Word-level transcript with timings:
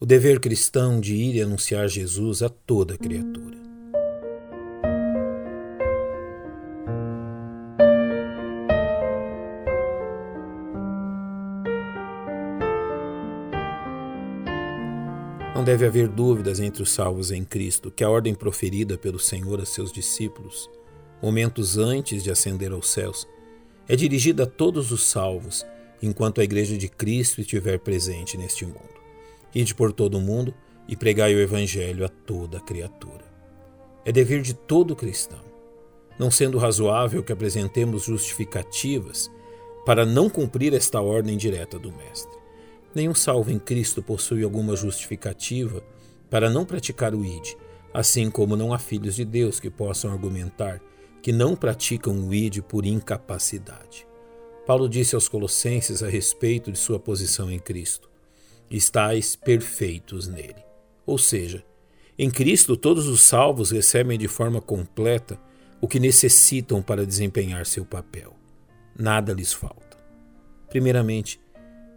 o 0.00 0.06
dever 0.06 0.38
cristão 0.38 1.00
de 1.00 1.12
ir 1.12 1.34
e 1.34 1.42
anunciar 1.42 1.88
Jesus 1.88 2.40
a 2.40 2.48
toda 2.48 2.96
criatura. 2.96 3.58
Não 15.52 15.64
deve 15.64 15.84
haver 15.84 16.06
dúvidas 16.06 16.60
entre 16.60 16.84
os 16.84 16.92
salvos 16.92 17.32
em 17.32 17.44
Cristo 17.44 17.90
que 17.90 18.04
a 18.04 18.08
ordem 18.08 18.32
proferida 18.32 18.96
pelo 18.96 19.18
Senhor 19.18 19.60
a 19.60 19.66
seus 19.66 19.90
discípulos, 19.90 20.70
momentos 21.20 21.76
antes 21.76 22.22
de 22.22 22.30
ascender 22.30 22.70
aos 22.70 22.88
céus, 22.88 23.26
é 23.88 23.96
dirigida 23.96 24.44
a 24.44 24.46
todos 24.46 24.92
os 24.92 25.02
salvos 25.02 25.66
enquanto 26.00 26.40
a 26.40 26.44
Igreja 26.44 26.78
de 26.78 26.88
Cristo 26.88 27.40
estiver 27.40 27.80
presente 27.80 28.36
neste 28.38 28.64
mundo. 28.64 28.97
Ide 29.54 29.74
por 29.74 29.92
todo 29.92 30.18
o 30.18 30.20
mundo 30.20 30.54
e 30.86 30.96
pregai 30.96 31.34
o 31.34 31.40
Evangelho 31.40 32.04
a 32.04 32.08
toda 32.08 32.60
criatura. 32.60 33.24
É 34.04 34.12
dever 34.12 34.42
de 34.42 34.54
todo 34.54 34.96
cristão, 34.96 35.40
não 36.18 36.30
sendo 36.30 36.58
razoável 36.58 37.22
que 37.22 37.32
apresentemos 37.32 38.04
justificativas 38.04 39.30
para 39.84 40.04
não 40.04 40.28
cumprir 40.28 40.74
esta 40.74 41.00
ordem 41.00 41.36
direta 41.36 41.78
do 41.78 41.92
Mestre. 41.92 42.38
Nenhum 42.94 43.14
salvo 43.14 43.50
em 43.50 43.58
Cristo 43.58 44.02
possui 44.02 44.42
alguma 44.42 44.74
justificativa 44.74 45.82
para 46.30 46.50
não 46.50 46.64
praticar 46.64 47.14
o 47.14 47.24
ID, 47.24 47.54
assim 47.92 48.30
como 48.30 48.56
não 48.56 48.72
há 48.72 48.78
filhos 48.78 49.16
de 49.16 49.24
Deus 49.24 49.60
que 49.60 49.70
possam 49.70 50.10
argumentar 50.10 50.80
que 51.22 51.32
não 51.32 51.56
praticam 51.56 52.26
o 52.26 52.34
ID 52.34 52.60
por 52.62 52.86
incapacidade. 52.86 54.06
Paulo 54.66 54.88
disse 54.88 55.14
aos 55.14 55.28
Colossenses 55.28 56.02
a 56.02 56.08
respeito 56.08 56.70
de 56.70 56.78
sua 56.78 56.98
posição 56.98 57.50
em 57.50 57.58
Cristo: 57.58 58.08
estáis 58.70 59.36
perfeitos 59.36 60.28
nele. 60.28 60.62
Ou 61.06 61.18
seja, 61.18 61.64
em 62.18 62.30
Cristo 62.30 62.76
todos 62.76 63.06
os 63.06 63.22
salvos 63.22 63.70
recebem 63.70 64.18
de 64.18 64.28
forma 64.28 64.60
completa 64.60 65.38
o 65.80 65.86
que 65.86 66.00
necessitam 66.00 66.82
para 66.82 67.06
desempenhar 67.06 67.64
seu 67.64 67.84
papel. 67.84 68.34
Nada 68.98 69.32
lhes 69.32 69.52
falta. 69.52 69.96
Primeiramente, 70.68 71.40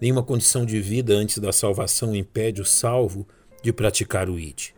nenhuma 0.00 0.22
condição 0.22 0.66
de 0.66 0.80
vida 0.80 1.14
antes 1.14 1.38
da 1.38 1.52
salvação 1.52 2.14
impede 2.14 2.60
o 2.60 2.64
salvo 2.64 3.26
de 3.62 3.72
praticar 3.72 4.28
o 4.28 4.38
id. 4.38 4.74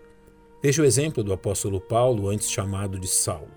Veja 0.62 0.83
o 0.83 0.84
exemplo 0.84 1.24
do 1.24 1.33
apóstolo 1.33 1.80
Paulo, 1.80 2.28
antes 2.28 2.48
chamado 2.48 2.98
de 2.98 3.08
Saulo. 3.08 3.50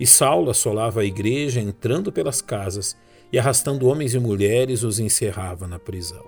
E 0.00 0.06
Saulo 0.06 0.50
assolava 0.50 1.02
a 1.02 1.04
igreja, 1.04 1.60
entrando 1.60 2.10
pelas 2.10 2.40
casas 2.40 2.96
e 3.30 3.38
arrastando 3.38 3.86
homens 3.86 4.14
e 4.14 4.18
mulheres, 4.18 4.82
os 4.82 4.98
encerrava 4.98 5.66
na 5.66 5.78
prisão. 5.78 6.24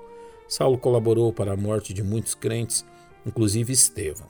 Saulo 0.47 0.79
colaborou 0.79 1.33
para 1.33 1.53
a 1.53 1.57
morte 1.57 1.93
de 1.93 2.03
muitos 2.03 2.35
crentes, 2.35 2.85
inclusive 3.27 3.73
Estevão. 3.73 4.29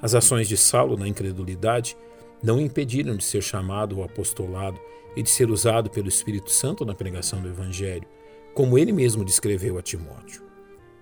As 0.00 0.14
ações 0.14 0.48
de 0.48 0.56
Saulo 0.56 0.96
na 0.96 1.06
incredulidade 1.06 1.96
não 2.42 2.60
impediram 2.60 3.14
de 3.16 3.24
ser 3.24 3.42
chamado 3.42 3.96
ao 3.96 4.04
apostolado 4.04 4.80
e 5.14 5.22
de 5.22 5.28
ser 5.28 5.50
usado 5.50 5.90
pelo 5.90 6.08
Espírito 6.08 6.50
Santo 6.50 6.84
na 6.84 6.94
pregação 6.94 7.40
do 7.42 7.48
Evangelho, 7.48 8.08
como 8.54 8.78
ele 8.78 8.92
mesmo 8.92 9.24
descreveu 9.24 9.76
a 9.76 9.82
Timóteo. 9.82 10.42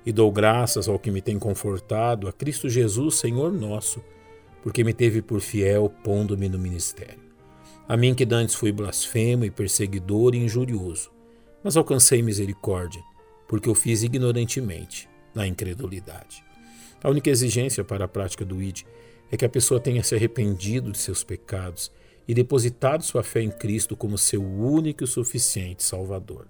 E 0.04 0.12
dou 0.12 0.32
graças 0.32 0.88
ao 0.88 0.98
que 0.98 1.10
me 1.10 1.22
tem 1.22 1.38
confortado, 1.38 2.26
a 2.26 2.32
Cristo 2.32 2.68
Jesus, 2.68 3.16
Senhor 3.16 3.52
nosso, 3.52 4.02
porque 4.62 4.82
me 4.82 4.92
teve 4.92 5.22
por 5.22 5.40
fiel, 5.40 5.92
pondo-me 6.02 6.48
no 6.48 6.58
ministério. 6.58 7.28
A 7.88 7.96
mim 7.96 8.14
que 8.14 8.24
dantes 8.24 8.54
fui 8.54 8.72
blasfemo 8.72 9.44
e 9.44 9.50
perseguidor 9.50 10.34
e 10.34 10.38
injurioso, 10.38 11.10
mas 11.62 11.76
alcancei 11.76 12.22
misericórdia 12.22 13.02
porque 13.48 13.68
o 13.68 13.74
fiz 13.74 14.02
ignorantemente, 14.02 15.08
na 15.34 15.46
incredulidade. 15.46 16.44
A 17.02 17.08
única 17.08 17.30
exigência 17.30 17.82
para 17.82 18.04
a 18.04 18.08
prática 18.08 18.44
do 18.44 18.62
ID 18.62 18.82
é 19.32 19.36
que 19.36 19.44
a 19.44 19.48
pessoa 19.48 19.80
tenha 19.80 20.02
se 20.02 20.14
arrependido 20.14 20.92
de 20.92 20.98
seus 20.98 21.24
pecados 21.24 21.90
e 22.26 22.34
depositado 22.34 23.02
sua 23.02 23.22
fé 23.22 23.40
em 23.40 23.50
Cristo 23.50 23.96
como 23.96 24.18
seu 24.18 24.44
único 24.44 25.02
e 25.02 25.06
suficiente 25.06 25.82
Salvador. 25.82 26.46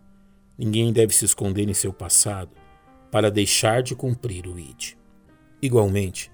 Ninguém 0.58 0.92
deve 0.92 1.14
se 1.14 1.24
esconder 1.24 1.68
em 1.68 1.74
seu 1.74 1.92
passado 1.92 2.50
para 3.12 3.30
deixar 3.30 3.82
de 3.82 3.94
cumprir 3.94 4.46
o 4.46 4.58
ID. 4.58 4.94
Igualmente, 5.62 6.32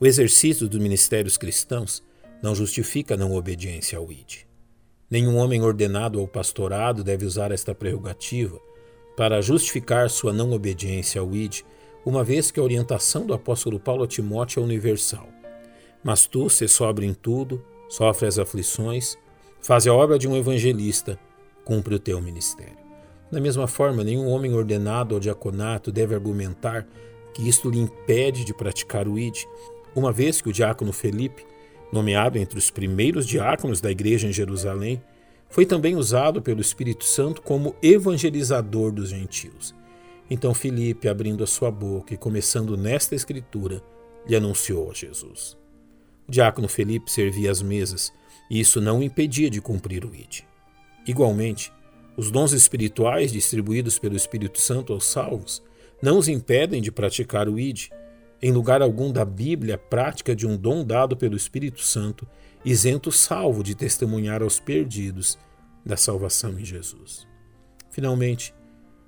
o 0.00 0.06
exercício 0.06 0.68
dos 0.68 0.80
ministérios 0.80 1.36
cristãos 1.36 2.02
não 2.42 2.54
justifica 2.54 3.16
não 3.16 3.34
obediência 3.34 3.98
ao 3.98 4.10
ID. 4.10 4.44
Nenhum 5.08 5.36
homem 5.36 5.62
ordenado 5.62 6.18
ao 6.18 6.26
pastorado 6.26 7.04
deve 7.04 7.26
usar 7.26 7.52
esta 7.52 7.74
prerrogativa 7.74 8.58
para 9.20 9.42
justificar 9.42 10.08
sua 10.08 10.32
não 10.32 10.50
obediência 10.52 11.20
ao 11.20 11.36
ID, 11.36 11.60
uma 12.06 12.24
vez 12.24 12.50
que 12.50 12.58
a 12.58 12.62
orientação 12.62 13.26
do 13.26 13.34
apóstolo 13.34 13.78
Paulo 13.78 14.04
a 14.04 14.06
Timóteo 14.06 14.62
é 14.62 14.64
universal. 14.64 15.28
Mas 16.02 16.24
tu, 16.24 16.48
se 16.48 16.66
sobre 16.66 17.04
em 17.04 17.12
tudo, 17.12 17.62
sofre 17.86 18.26
as 18.26 18.38
aflições, 18.38 19.18
faz 19.60 19.86
a 19.86 19.92
obra 19.92 20.18
de 20.18 20.26
um 20.26 20.34
evangelista, 20.34 21.20
cumpre 21.66 21.94
o 21.94 21.98
teu 21.98 22.18
ministério. 22.22 22.78
Da 23.30 23.38
mesma 23.38 23.66
forma, 23.66 24.02
nenhum 24.02 24.26
homem 24.26 24.54
ordenado 24.54 25.14
ao 25.14 25.20
diaconato 25.20 25.92
deve 25.92 26.14
argumentar 26.14 26.88
que 27.34 27.46
isto 27.46 27.68
lhe 27.68 27.78
impede 27.78 28.42
de 28.42 28.54
praticar 28.54 29.06
o 29.06 29.18
ID, 29.18 29.44
uma 29.94 30.10
vez 30.10 30.40
que 30.40 30.48
o 30.48 30.52
diácono 30.52 30.94
Felipe, 30.94 31.44
nomeado 31.92 32.38
entre 32.38 32.58
os 32.58 32.70
primeiros 32.70 33.26
diáconos 33.26 33.82
da 33.82 33.90
igreja 33.90 34.26
em 34.26 34.32
Jerusalém, 34.32 35.02
foi 35.50 35.66
também 35.66 35.96
usado 35.96 36.40
pelo 36.40 36.60
Espírito 36.60 37.04
Santo 37.04 37.42
como 37.42 37.74
evangelizador 37.82 38.92
dos 38.92 39.10
gentios. 39.10 39.74
Então 40.30 40.54
Filipe, 40.54 41.08
abrindo 41.08 41.42
a 41.42 41.46
sua 41.46 41.70
boca 41.70 42.14
e 42.14 42.16
começando 42.16 42.76
nesta 42.76 43.16
escritura, 43.16 43.82
lhe 44.26 44.36
anunciou 44.36 44.90
a 44.90 44.94
Jesus. 44.94 45.58
O 46.28 46.30
diácono 46.30 46.68
Felipe 46.68 47.10
servia 47.10 47.50
as 47.50 47.60
mesas, 47.60 48.12
e 48.48 48.60
isso 48.60 48.80
não 48.80 49.00
o 49.00 49.02
impedia 49.02 49.50
de 49.50 49.60
cumprir 49.60 50.04
o 50.04 50.14
ide. 50.14 50.46
Igualmente, 51.04 51.72
os 52.16 52.30
dons 52.30 52.52
espirituais 52.52 53.32
distribuídos 53.32 53.98
pelo 53.98 54.14
Espírito 54.14 54.60
Santo 54.60 54.92
aos 54.92 55.06
salvos 55.06 55.62
não 56.00 56.18
os 56.18 56.28
impedem 56.28 56.80
de 56.80 56.92
praticar 56.92 57.48
o 57.48 57.58
ide. 57.58 57.90
Em 58.40 58.52
lugar 58.52 58.82
algum 58.82 59.12
da 59.12 59.24
Bíblia, 59.24 59.74
a 59.74 59.78
prática 59.78 60.34
de 60.34 60.46
um 60.46 60.56
dom 60.56 60.84
dado 60.84 61.16
pelo 61.16 61.36
Espírito 61.36 61.82
Santo 61.82 62.26
isento 62.64 63.10
salvo 63.10 63.62
de 63.62 63.74
testemunhar 63.74 64.42
aos 64.42 64.60
perdidos 64.60 65.38
da 65.84 65.96
salvação 65.96 66.58
em 66.58 66.64
Jesus. 66.64 67.26
Finalmente, 67.90 68.54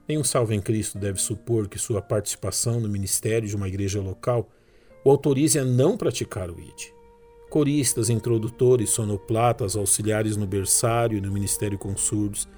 nenhum 0.09 0.25
salvo 0.25 0.53
em 0.53 0.61
Cristo 0.61 0.99
deve 0.99 1.21
supor 1.21 1.69
que 1.69 1.79
sua 1.79 2.01
participação 2.01 2.81
no 2.81 2.89
ministério 2.89 3.49
de 3.49 3.55
uma 3.55 3.69
igreja 3.69 4.01
local 4.01 4.51
o 5.05 5.11
autorize 5.11 5.59
a 5.59 5.65
não 5.65 5.97
praticar 5.97 6.51
o 6.51 6.59
ID. 6.61 6.93
Coristas, 7.51 8.09
introdutores, 8.09 8.91
sonoplatas, 8.91 9.77
auxiliares 9.77 10.37
no 10.37 10.47
berçário 10.47 11.19
e 11.19 11.21
no 11.21 11.31
ministério 11.31 11.77
com 11.77 11.95
surdos, 11.97 12.49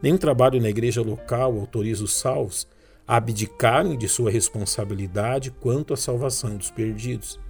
nenhum 0.00 0.16
trabalho 0.16 0.60
na 0.60 0.68
igreja 0.68 1.02
local 1.02 1.58
autoriza 1.58 2.04
os 2.04 2.14
salvos 2.14 2.68
a 3.06 3.16
abdicarem 3.16 3.98
de 3.98 4.08
sua 4.08 4.30
responsabilidade 4.30 5.50
quanto 5.50 5.92
à 5.92 5.96
salvação 5.96 6.56
dos 6.56 6.70
perdidos. 6.70 7.40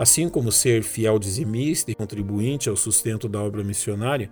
Assim 0.00 0.30
como 0.30 0.50
ser 0.50 0.82
fiel 0.82 1.18
dizimista 1.18 1.90
e 1.90 1.94
contribuinte 1.94 2.70
ao 2.70 2.74
sustento 2.74 3.28
da 3.28 3.42
obra 3.42 3.62
missionária, 3.62 4.30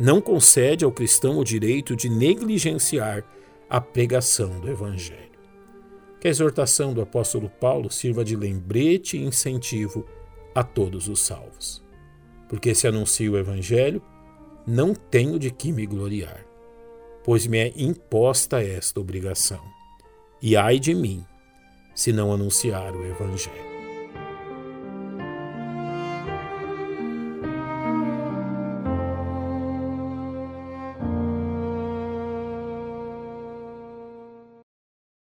não 0.00 0.18
concede 0.18 0.82
ao 0.82 0.90
cristão 0.90 1.36
o 1.36 1.44
direito 1.44 1.94
de 1.94 2.08
negligenciar 2.08 3.22
a 3.68 3.82
pregação 3.82 4.58
do 4.60 4.70
Evangelho. 4.70 5.38
Que 6.18 6.28
a 6.28 6.30
exortação 6.30 6.94
do 6.94 7.02
apóstolo 7.02 7.50
Paulo 7.50 7.92
sirva 7.92 8.24
de 8.24 8.34
lembrete 8.34 9.18
e 9.18 9.22
incentivo 9.22 10.06
a 10.54 10.64
todos 10.64 11.06
os 11.06 11.20
salvos. 11.20 11.84
Porque 12.48 12.74
se 12.74 12.88
anuncio 12.88 13.32
o 13.32 13.38
Evangelho, 13.38 14.00
não 14.66 14.94
tenho 14.94 15.38
de 15.38 15.50
que 15.50 15.70
me 15.70 15.84
gloriar, 15.84 16.46
pois 17.22 17.46
me 17.46 17.58
é 17.58 17.74
imposta 17.76 18.62
esta 18.62 19.00
obrigação. 19.00 19.60
E 20.40 20.56
ai 20.56 20.78
de 20.78 20.94
mim, 20.94 21.22
se 21.94 22.10
não 22.10 22.32
anunciar 22.32 22.96
o 22.96 23.04
Evangelho. 23.04 23.73